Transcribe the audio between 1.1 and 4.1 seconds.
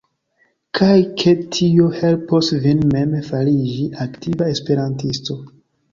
ke tio helpos vin mem fariĝi